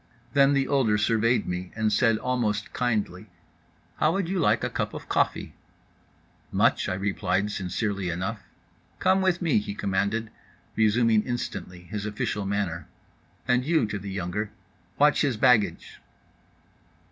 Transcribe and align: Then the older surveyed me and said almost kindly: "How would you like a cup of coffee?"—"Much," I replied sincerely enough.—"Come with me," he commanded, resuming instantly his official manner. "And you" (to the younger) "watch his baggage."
Then 0.33 0.53
the 0.53 0.67
older 0.67 0.97
surveyed 0.97 1.47
me 1.47 1.71
and 1.75 1.93
said 1.93 2.17
almost 2.17 2.73
kindly: 2.73 3.27
"How 3.97 4.13
would 4.13 4.27
you 4.29 4.39
like 4.39 4.63
a 4.63 4.69
cup 4.71 4.95
of 4.95 5.07
coffee?"—"Much," 5.07 6.89
I 6.89 6.95
replied 6.95 7.51
sincerely 7.51 8.09
enough.—"Come 8.09 9.21
with 9.21 9.43
me," 9.43 9.59
he 9.59 9.75
commanded, 9.75 10.31
resuming 10.75 11.21
instantly 11.21 11.83
his 11.83 12.07
official 12.07 12.47
manner. 12.47 12.87
"And 13.47 13.63
you" 13.63 13.85
(to 13.85 13.99
the 13.99 14.09
younger) 14.09 14.49
"watch 14.97 15.21
his 15.21 15.37
baggage." 15.37 15.99